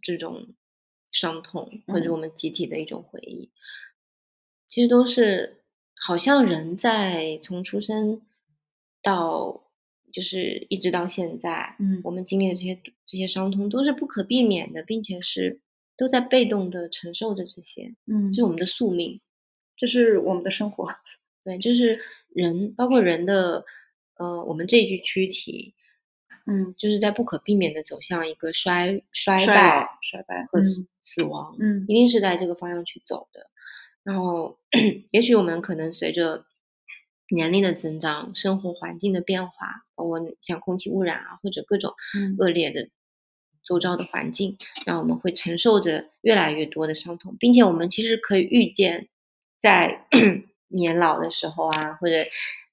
[0.00, 0.54] 这种
[1.10, 3.50] 伤痛，或者嗯我们集体的一种回忆，
[4.68, 5.57] 其实都是
[6.00, 8.22] 好像人在从出生
[9.02, 9.64] 到
[10.12, 15.60] 就是一直到现在，嗯我们经历的这些这些伤痛都是不可避免的，并且是
[15.96, 19.20] 都在被动的承受着这些，嗯这是我们的宿命。
[19.76, 20.88] 这是我们的生活。
[21.44, 22.00] 对，就是
[22.34, 23.64] 人，包括人的，
[24.16, 25.72] 呃，我们这一具躯体，
[26.46, 30.60] 嗯，就是在不可避免的走向一个衰衰衰败衰败和
[31.04, 33.48] 死亡，嗯一定是在这个方向去走的。
[34.04, 34.58] 然后，
[35.10, 36.44] 也许我们可能随着
[37.30, 42.36] 年龄的增长、生活环境的变化，包括像空气污染啊，或者各种嗯。
[42.38, 42.88] 恶劣的
[43.64, 44.56] 周遭的环境，
[44.86, 49.08] 让我们会承受着越来越多的伤痛，并且我们其实可以预见，
[49.60, 50.06] 在
[50.68, 52.24] 年老的时候啊，或者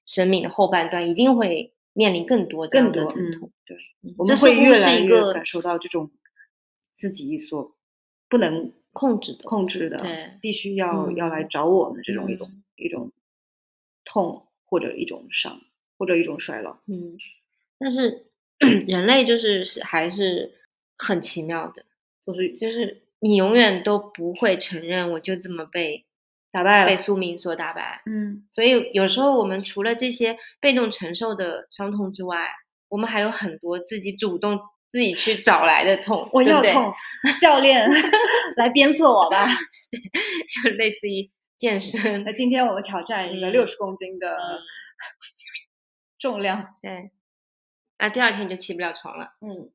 [0.06, 3.50] 生命的后半段，一定会面临更多更多疼痛。
[3.66, 6.10] 对，嗯我们会越来越感受到这种
[6.96, 7.74] 自己所
[8.28, 9.44] 不能控制的。
[9.44, 13.10] 控制的，对必须要、要来嗯找我们这种一种、嗯一种
[14.04, 15.60] 痛或者一种伤
[15.98, 16.78] 或者一种衰老。
[16.86, 17.16] 嗯，
[17.78, 18.26] 但是
[18.86, 20.52] 人类就是是还是
[20.98, 21.84] 很奇妙的，
[22.20, 26.04] 就是就是你永远都不会承认我就这么被
[26.52, 28.02] 打败了，被宿命所打败。
[28.04, 32.46] 嗯，所以有时候我们除了这些被动承受的伤痛之外，
[32.88, 34.60] 我们还有很多自己主动
[34.92, 36.92] 自己去找来的痛，我要痛，
[37.40, 37.88] 教练
[38.56, 39.46] 来鞭策我吧。
[40.64, 44.58] 就类似于健身那，今天我们挑战一个嗯六十公斤的嗯
[46.18, 47.10] 重量，对，
[47.98, 49.32] 那第二天就起不了床了。
[49.40, 49.70] 嗯，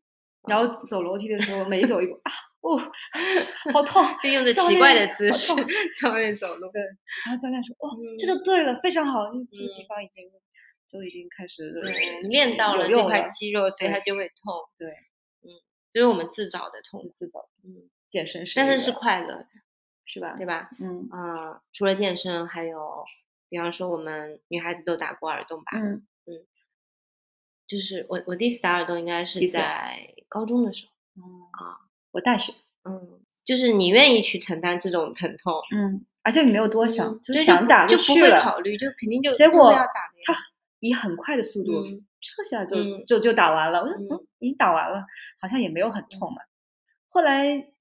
[0.47, 2.78] 然后走楼梯的时候每走一步啊，哦，
[3.71, 5.54] 好痛，就用着奇怪的姿势
[6.02, 6.67] 在外面走路。
[6.69, 6.82] 对，
[7.26, 10.26] 然后教练说：“哦，这嗯就对了，非常好，这个地嗯方已经
[10.91, 14.54] 就已经开始对，练到了这块肌肉，所以对它就会痛。
[14.77, 14.89] 对，
[15.43, 15.47] 嗯，
[15.91, 17.12] 就是我们自找的痛。
[17.15, 19.47] 自找嗯，健身是但是是快乐的，
[20.06, 20.36] 是吧？
[20.38, 20.69] 对吧？
[20.80, 23.06] 嗯嗯，除了健身，还有，
[23.49, 25.71] 比方说我们女孩子都打过耳洞吧？
[25.75, 26.45] 嗯嗯
[27.67, 30.91] 就是我我第一次打耳洞应该是在高中的时候。
[31.15, 31.23] 嗯
[31.54, 31.77] 啊，
[32.12, 40.34] 我大学嗯，就是你愿意去承担这种疼痛，嗯，而且你没有多想，嗯对是想打就不会去了，考虑，就肯定就结果他
[40.82, 43.80] 以很快的速度，嗯这下就、嗯就就打完了。
[43.80, 45.06] 我说嗯嗯，已经打完了，
[45.39, 46.41] 好像也没有很痛嘛。
[47.08, 47.72] 后来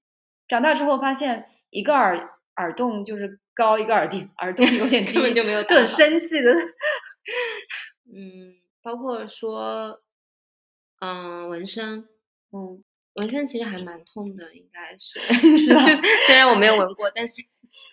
[0.47, 6.53] 长大之后发现，一个耳耳洞就是高，一个耳钉耳洞有点低， 根本就没有就很生气的。
[8.13, 10.01] 嗯，包括说，
[10.99, 12.07] 嗯，纹身，
[12.51, 12.83] 嗯，
[13.13, 17.43] 纹身其实还蛮痛的，应该是是吧 就是虽然我没有纹过，但是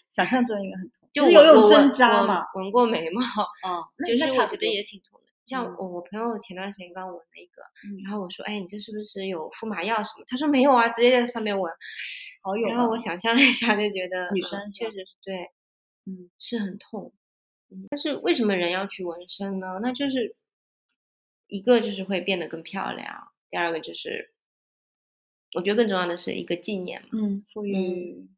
[0.09, 2.45] 想象中应该很痛，就就是有用我我针扎嘛。
[2.55, 3.21] 纹过眉毛，
[3.67, 5.27] 嗯， 那就是我觉得也挺痛的。
[5.47, 10.25] 像嗯我我朋友前段时间刚纹了一个，嗯然后我说，哎，你这是不是有敷麻药什么？
[10.29, 11.73] 他说没有啊，直接在上面纹。
[12.43, 15.51] 好有啊然后我想象一下，就觉得女生是吧实是对，
[16.07, 17.13] 嗯，是很痛。
[17.71, 19.79] 嗯，但是为什么人要去纹身呢？
[19.83, 20.37] 那就是
[21.47, 24.33] 一个就是会变得更漂亮，第二个就是
[25.55, 27.09] 我觉得更重要的是一个纪念嘛。
[27.15, 28.29] 嗯，赋予赋予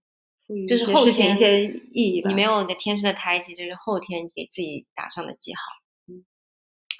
[0.66, 2.28] 就是后一些事情一些意义吧。
[2.28, 5.60] 你没有一个天生的胎记，就是后天给自己打上的记号。
[6.08, 6.24] 嗯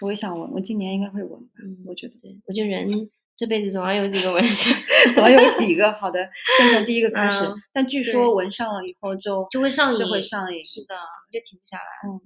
[0.03, 1.51] 我也想纹，我今年应该会纹吧。
[1.63, 4.75] 嗯，我觉得对，我觉得人这辈子总要有几个纹身，
[5.15, 7.45] 总要有几个好的，先从第一个开始。
[7.45, 10.65] 嗯但据说纹上了以后就就会上瘾就会上瘾。
[10.65, 10.95] 是的，
[11.31, 12.09] 就停不下来。
[12.09, 12.21] 嗯，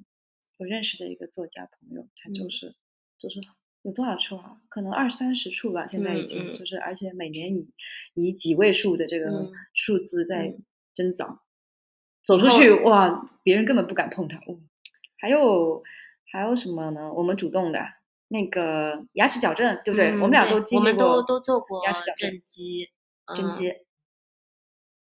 [0.58, 2.74] 我认识的一个作家朋友，他就嗯是、
[3.18, 3.40] 就是
[3.82, 4.58] 有多少处啊？
[4.68, 7.68] 可能二三十处吧，现在已嗯经、嗯就是，而且每年以
[8.14, 10.54] 以几位数的这个嗯数字在
[10.94, 11.40] 嗯增长。
[12.24, 14.38] 走出去哇，别人根本不敢碰它。
[14.38, 14.58] 哦、
[15.18, 15.82] 还有
[16.32, 17.12] 还有什么呢？
[17.12, 17.80] 我们主动的
[18.28, 20.12] 那个牙齿矫正，对不对？
[20.12, 22.30] 我们俩都经历我们都都做过牙齿矫正
[23.36, 23.74] 正畸。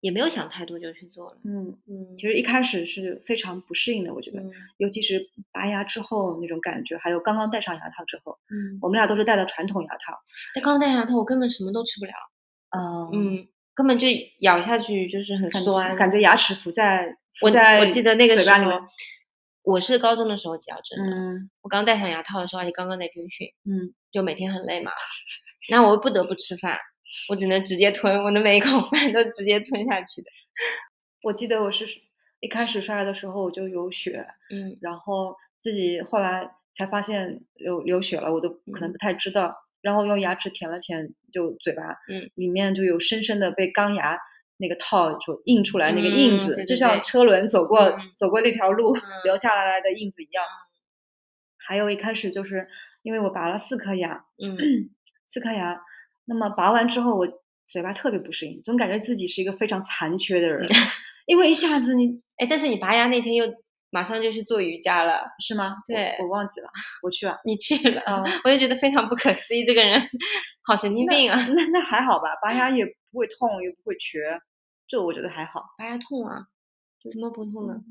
[0.02, 1.38] 也没有想太多就去做了。
[1.44, 10.18] 嗯，嗯，其实一开始是非常不适应的，我觉得，嗯尤其是拔牙之后那种感觉，还有刚刚戴上牙套之后，嗯，我们俩都是戴的传统牙套，
[10.56, 12.13] 但刚戴上牙套，我根本什么都吃不了。
[12.70, 13.48] 嗯，嗯，
[13.80, 14.10] 根本就
[14.42, 18.86] 咬下去就是很酸，感觉牙齿浮在浮我在我记得那个时嘴巴里面候，
[19.63, 21.15] 我是高中的时候矫正的。
[21.15, 24.92] 嗯我刚戴上牙套的时候，而且刚刚在军训，嗯，就每天很累嘛，
[25.70, 26.78] 那我不得不吃饭，
[27.30, 30.30] 我只能直接吞，我的每一口饭都直接吞下去的。
[31.24, 31.86] 我记得我是
[32.42, 44.18] 一开始刷牙的时候我就有血，嗯然后自己后来才发现流流血了，我都可能嗯不太知道，然后用牙齿舔了舔，就嘴巴，嗯，里面就有深深的被钢牙
[44.58, 50.44] 那个套就印出来那个印嗯子，对对就像车轮走过、嗯走过那条路、嗯 留下来的印子一样。
[51.58, 52.68] 还有一开始就是
[53.04, 54.58] 因为我拔了四颗牙，嗯。
[55.32, 55.80] 四颗牙，
[56.26, 57.28] 那么拔完之后我
[57.68, 60.68] 嘴巴特别不适应，总感觉自己是一个非常残缺的人，
[61.28, 63.46] 因为一下子你哎，但是你拔牙那天又
[63.91, 65.78] 马上就去做瑜伽了，是吗？
[65.88, 66.69] 对我忘记了，
[67.02, 67.39] 我去了。
[67.43, 69.99] 你去了，嗯我也觉得非常不可思议，这个人
[70.63, 71.38] 好神经病啊！
[71.56, 74.39] 那那还好吧，拔牙也不会痛，也不会瘸，
[74.88, 75.63] 这我觉得还好。
[75.78, 76.47] 拔牙痛啊？
[77.12, 77.82] 怎么不痛呢？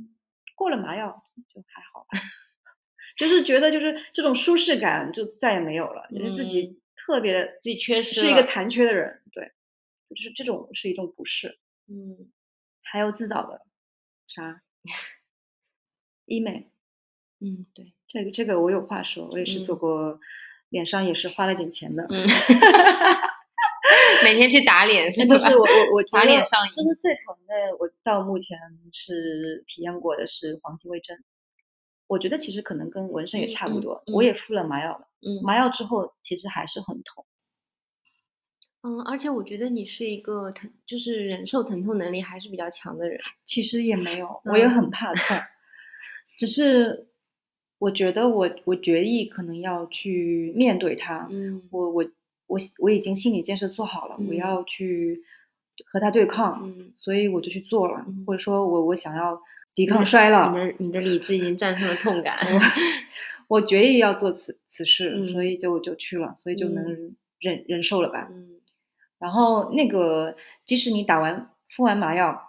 [0.54, 2.18] 过了麻药就还好吧，
[3.16, 9.52] 就是觉得就是这种舒适感就再也没有了，就是自己特别的嗯自己缺失是一个残缺的人，对，
[10.10, 11.58] 就是这种是一种不适。
[11.86, 12.30] 嗯，
[12.82, 13.62] 还有自找的
[14.26, 14.60] 啥
[16.28, 16.70] 医美，
[17.40, 20.20] 嗯，对，这个这个我有话说，我也是做嗯过，
[20.68, 22.06] 脸上也是花了点钱的。
[22.10, 22.26] 嗯，
[24.22, 25.34] 每天去打脸是吧？
[25.34, 28.58] 就是我我我打脸上瘾就是最疼的，我到目前
[28.92, 31.24] 是体验过的是黄金微针。
[32.06, 37.26] 我觉得其实可能跟纹身也差不多，嗯我也敷了麻药了，嗯麻药之后其实还是很痛。
[38.80, 43.20] 嗯，而且我觉得你是一个疼，就是忍受疼痛能力还是比较强的人。
[43.44, 45.36] 其实也没有，我也嗯很怕痛，
[46.38, 47.08] 只是
[47.78, 51.62] 我觉得我我决意可能要去面对它，嗯。
[51.70, 52.04] 我我
[52.46, 55.22] 我我已经心理建设做好了，我嗯要去
[55.86, 58.24] 和它对抗，嗯，所以我就去做了，嗯。
[58.24, 59.40] 或者说我我想要
[59.74, 62.38] 抵抗衰老，你的你的理智已经战胜了痛感。
[63.48, 65.32] 我决意要做此此事，嗯。
[65.32, 68.28] 所以就就去了，所以就能忍、忍受了吧。
[68.30, 68.60] 嗯。
[69.18, 72.47] 然后那个，即使你打完敷完麻药，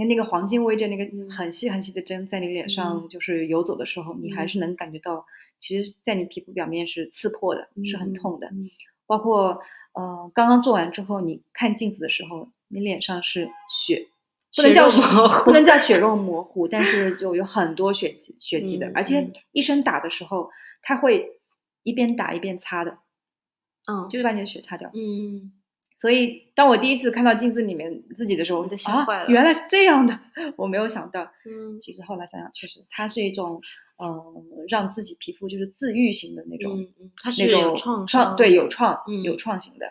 [0.00, 1.30] 那个那个黄金微针那个嗯。
[1.30, 3.08] 很细很细的针在你脸上嗯。
[3.08, 4.48] 就是游走的时候，你还嗯。
[4.48, 5.26] 是能感觉到，
[5.58, 8.46] 其实，在你皮肤表面是刺破的，是很嗯痛的。
[8.48, 8.70] 嗯。
[9.06, 9.60] 包括
[9.92, 14.08] 呃，刚刚做完之后，你看镜子的时候，你脸上是血，
[14.56, 15.76] 不能叫肉模糊不能叫。
[15.78, 19.32] 血肉模糊，但是就有很多血迹血迹的，嗯而且嗯。
[19.52, 20.50] 医生打的时候，
[20.82, 21.40] 他会
[21.82, 22.98] 一边打一边擦的，
[23.90, 24.90] 嗯，就是把你的血擦掉。
[24.94, 25.52] 嗯
[26.00, 30.18] 所以当我第一次看到镜子里面自己的时候，我就吓啊坏了，原来是这样的，
[30.56, 31.30] 我没有想到。
[31.44, 33.60] 嗯其实后来想想，确实它是一种，
[34.02, 34.08] 嗯、
[34.68, 39.86] 让自己皮肤就是自愈型的那种，嗯嗯，它是那种有创对有创、嗯有创型的。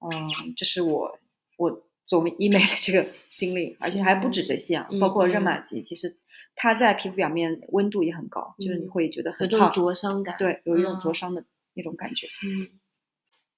[0.00, 0.10] 嗯，
[0.56, 1.16] 这是我
[1.56, 6.16] 我做医美的这个经历，而且还不止这些啊，嗯包括热嗯玛吉，其实
[6.56, 11.44] 它在皮肤表面温度也很高，就是你嗯会觉得很烫，灼伤感，对，有一种嗯灼伤的
[11.74, 12.26] 那种感觉。
[12.44, 12.66] 嗯，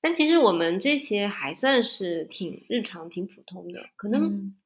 [0.05, 4.57] 但其实我们这些还算是挺日常、挺普通的，可能嗯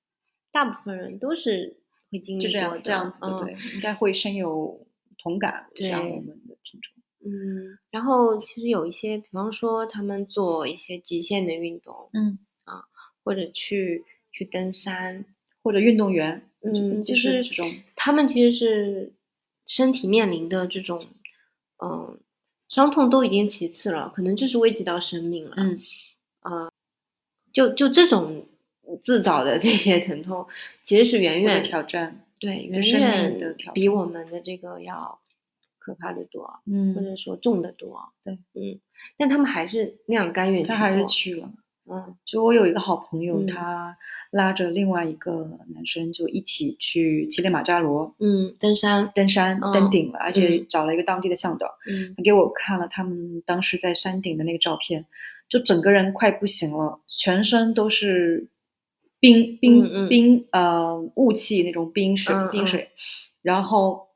[0.51, 1.80] 大部分人都是
[2.11, 4.84] 会经历过这样子对，应该会深有
[5.16, 6.93] 同感，对像我们的听众。
[7.24, 12.82] 嗯，然后其实有一些，比方说他们做一些极限的运动，嗯啊，
[13.22, 15.24] 或者去去登山，
[15.62, 19.14] 或者运动员，嗯，就就是这种，他们其实是
[19.64, 21.07] 身体面临的这种，
[21.80, 22.18] 嗯、
[22.69, 25.81] 伤痛都已经其次了，可能就是危及到生命了，嗯
[26.41, 26.71] 啊
[27.53, 28.47] 就就这种
[29.03, 30.47] 自找的 这些疼痛，
[30.85, 35.21] 其实是远远挑战，对远远的挑比我们的这个要
[35.79, 38.12] 可怕的多，或嗯，者说重的多。
[38.25, 38.81] 对，嗯，
[39.16, 41.51] 但他们还是那样甘愿去他还是做去了。
[41.91, 43.47] 嗯就我有一个好朋友，嗯。
[43.47, 43.97] 他
[44.30, 50.66] 拉着另外一个男生就一起去乞力马扎罗嗯，登山，登山、嗯登顶了，而且嗯。
[50.68, 55.07] 找了一个当地的向导，嗯他给我看了他们当时在山顶的那个照片，
[55.49, 58.49] 就整个人快不行了，全身都是
[59.18, 60.09] 冰冰、嗯嗯。
[60.11, 62.91] 冰呃雾气那种冰水、冰水，
[63.41, 64.09] 然后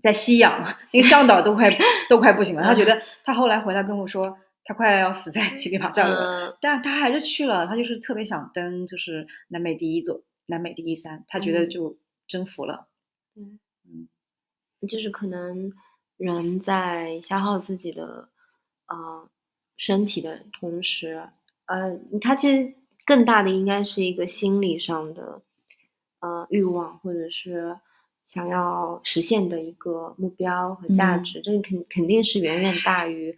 [0.00, 1.68] 在吸氧，那个向导都快
[2.08, 6.50] 都快不行了，他觉得他后来回来跟我说，他快要死在乞力马扎罗了。
[6.50, 11.98] 嗯但他还是去了，他就是特别想登，就是南美第一座，南美第一山，他觉得嗯就
[12.28, 12.86] 征服了。
[13.34, 14.08] 嗯嗯
[14.88, 15.72] 就是可能
[16.16, 18.28] 人在消耗自己的
[18.86, 19.28] 呃
[19.76, 21.28] 身体的同时，
[21.66, 25.42] 呃，他其实更大的应该是一个心理上的
[26.20, 27.78] 呃欲望，或者是
[28.26, 33.36] 想要实现的一个目标和价嗯值，这个肯肯定是远远大于。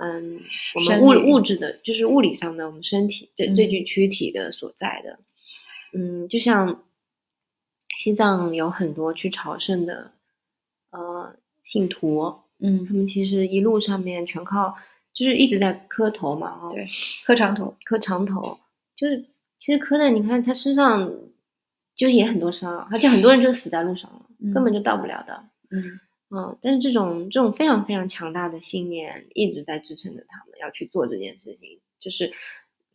[0.00, 0.40] 嗯，
[0.74, 5.18] 我们物物质的，就是物理上的我们身体这这嗯具躯体的所在的，
[5.92, 6.82] 嗯，就像
[7.96, 10.12] 西藏有很多去朝圣的
[10.90, 14.76] 呃信徒，嗯他嗯，们其实一路上面全靠
[15.12, 16.86] 就是一直在磕头嘛，啊、对，
[17.26, 17.76] 磕长头。
[17.84, 18.58] 磕长头，
[18.96, 19.26] 就是
[19.58, 21.12] 其实磕的，你看他身上
[21.94, 25.44] 就也很多伤，而且很多人就死在路上了，根本就到不了的。
[25.70, 26.00] 嗯
[26.30, 32.32] 嗯，但是这种这种非常非常强大的信念一直在支撑着他们要去做这件事情，就是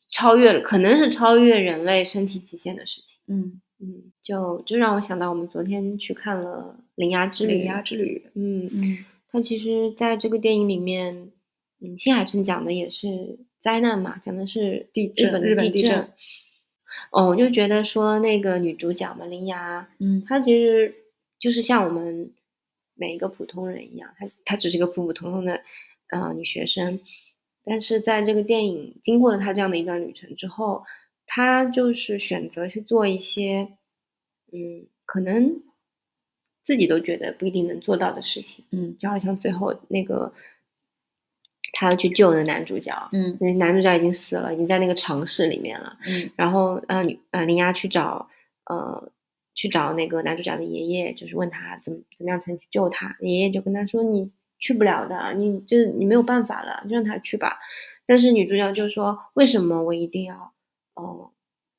[0.09, 3.17] 超越了，可能是超越人类身体极限的事情。
[3.27, 7.53] 嗯，嗯，就就让我想到我们昨天去看了《铃芽之旅》。
[7.57, 8.25] 铃芽之旅。
[8.35, 11.31] 嗯，嗯它其实在这个电影里面，
[11.81, 16.07] 嗯，新海诚讲的也是灾难嘛，讲的是地日本震日本的地震地震。
[17.11, 20.95] 哦，我就觉得说那个女主角嘛，铃芽，嗯她其实
[21.37, 22.31] 就是像我们
[22.95, 25.61] 每一个普通人一样，她她只是一个普普通通的
[26.09, 26.99] 呃女学生，
[27.63, 30.83] 但是在这个电影经过了她这样的一段旅程之后，
[31.27, 33.77] 她就是选择去做一些
[34.53, 35.61] 嗯，可能
[36.63, 38.97] 自己都觉得不一定能做到的事情，嗯。
[38.97, 40.33] 就好像最后那个
[41.73, 43.37] 她要去救那个男主角，嗯。
[43.41, 45.97] 那男主角已经死了，已经在那个城市里面了。
[46.07, 46.31] 嗯。
[46.35, 48.29] 然后呃女呃林芽去找
[48.65, 49.11] 呃
[49.55, 53.17] 去找那个男主角的爷爷，就是问他怎么怎么样才能去救他。
[53.21, 57.57] 爷爷就跟他说你去不了的，你就你没有办法了，就让他去吧。
[58.05, 60.53] 但是女主角就说为什么我一定要
[60.93, 61.31] 哦、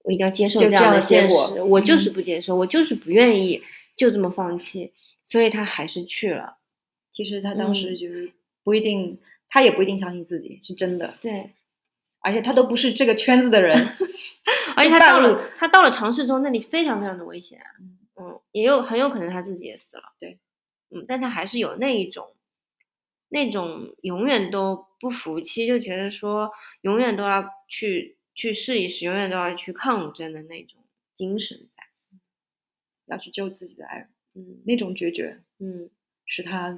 [0.03, 1.63] 我一定要接受这样的的结果现实？
[1.63, 3.63] 我就嗯是不接受，我就是不愿意
[3.97, 4.93] 就这么放弃，
[5.25, 6.59] 所以他还是去了。
[7.15, 9.19] 其实他当时嗯就是不一定，
[9.49, 11.53] 他也不一定相信自己是真的，对，
[12.27, 13.77] 而且他都不是这个圈子的人。
[14.77, 17.61] 而且他到了他到了尝试之后，那里非常非常的危险
[18.17, 20.03] 嗯，也有很有可能他自己也死了。
[20.19, 20.41] 对，
[20.91, 22.35] 嗯，但他还是有那一种，
[23.29, 26.51] 那种永远都不服气，就觉得说
[26.81, 31.85] 永远都要去去试一试，永远都要去抗争的那种精神在。
[33.09, 35.89] 要去救自己的爱人，嗯那种决绝嗯
[36.25, 36.77] 是他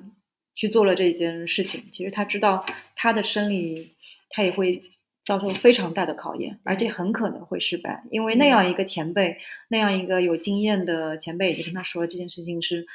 [0.55, 1.85] 去做了这件事情。
[1.91, 3.95] 其实他知道他的生理，
[4.29, 4.83] 他也会
[5.29, 9.37] 遭受非常大的考验，而且很可能会失败，因为那样一个前辈，
[9.69, 12.87] 那样一个有经验的前辈已经跟他说这件事情是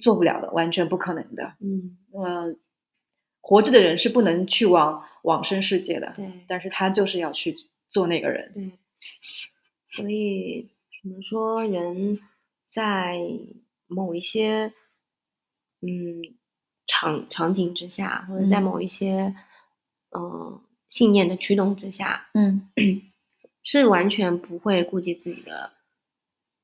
[0.00, 1.54] 做不了的，完全不可能的。
[1.58, 2.54] 嗯，呃，
[3.40, 7.56] 活着的人是不能去往往生世界的，对但是他就是要去
[7.88, 8.52] 做那个人。
[8.54, 8.70] 对。
[9.96, 10.68] 所以
[11.02, 12.20] 怎么说，人
[12.72, 13.18] 在
[13.88, 14.72] 某一些
[15.80, 16.22] 嗯
[16.86, 19.34] 场场景之下，或者在嗯某一些
[20.10, 22.68] 嗯、呃信念的驱动之下，嗯
[23.64, 25.70] 是完全不会顾及自己的，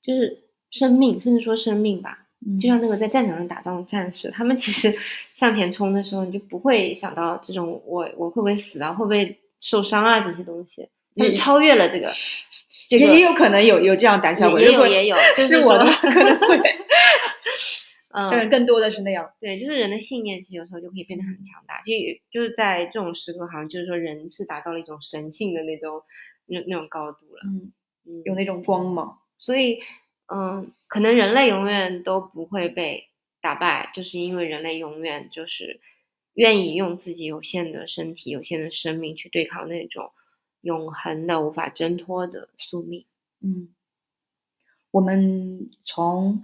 [0.03, 2.27] 就是生命，甚至说生命吧。
[2.47, 4.95] 嗯，就像那个在战场上打仗的战士，他们其实
[5.35, 12.13] 向前冲的时候，你就不会想到这种我我会不会死啊，会不会受伤啊这些东西，他们也超越了这个
[12.89, 16.59] 这个也也有可能有有这样胆小鬼，也有也有，就是我的话可能会，
[18.31, 19.31] 但是嗯，更多的是那样。
[19.41, 21.83] 对，就是人的信念，其实有时候就可以变得很强大。
[21.83, 26.03] 就有就是在这种时刻，好像就是说人是达到了一种神性的那种
[26.47, 27.43] 那那种高度了。
[27.45, 27.73] 嗯，
[28.07, 29.19] 嗯，有那种光芒。
[29.37, 29.81] 所以，
[30.33, 33.11] 嗯，可能人类永远都不会被
[33.43, 35.79] 打败，就是因为人类永远就是
[36.33, 40.11] 愿意用自己有限的身体、有限的生命去对抗那种
[40.63, 43.05] 永恒的、无法挣脱的宿命。
[43.43, 43.69] 嗯，
[44.91, 46.43] 我们从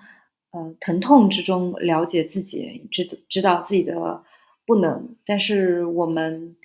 [0.52, 4.22] 呃疼痛之中了解自己，知知道自己的
[4.66, 6.56] 不能，但是我们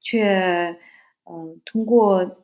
[0.00, 0.78] 却
[1.24, 2.38] 嗯、呃通过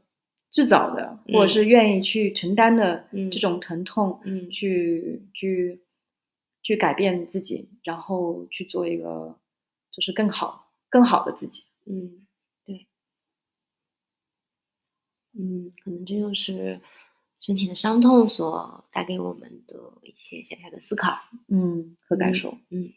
[0.50, 1.48] 制造的或者嗯。
[1.48, 5.22] 是愿意去承担的嗯这种疼痛，嗯去。
[5.34, 5.80] 去
[6.64, 9.36] 去改变自己，然后去做一个
[9.90, 11.64] 就是更好更好的自己。
[11.86, 12.24] 嗯，
[12.64, 12.86] 对，
[15.34, 16.78] 嗯，可能这就是
[17.45, 21.18] 身体的伤痛所带给我们的一些小小的思考。
[21.49, 22.57] 嗯，和感嗯受。
[22.70, 22.93] 嗯，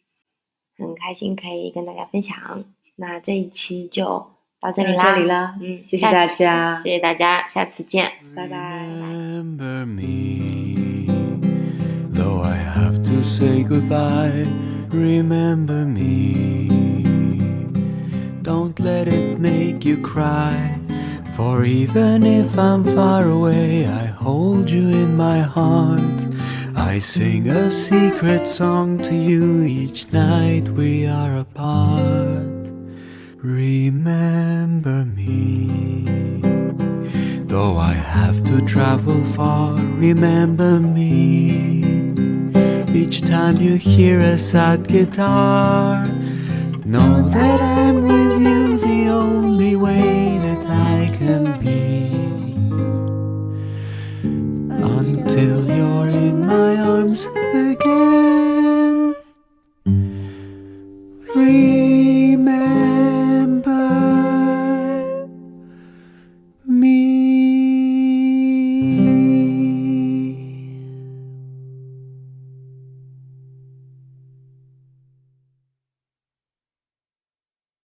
[0.78, 2.64] 很开心可以跟大家分享。
[2.96, 4.06] 那这一期就
[4.62, 8.12] 到这到里啦，这里啦嗯，谢谢大家谢谢大家，下次见。
[8.36, 8.86] 拜拜。
[8.86, 11.08] Remember me,
[12.14, 14.46] though I have to say goodbye.
[14.92, 16.70] Remember me,
[18.44, 20.85] don't let it make you cry.
[21.36, 26.26] For even if I'm far away, I hold you in my heart.
[26.78, 32.72] I sing a secret song to you each night we are apart.
[33.44, 36.40] Remember me.
[37.48, 41.84] Though I have to travel far, remember me.
[42.94, 46.08] Each time you hear a sad guitar,
[46.86, 50.15] know that I'm with you the only way
[57.16, 58.45] once again.